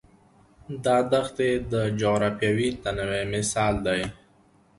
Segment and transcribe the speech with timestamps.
[0.85, 4.01] دا دښتې د جغرافیوي تنوع مثال دی.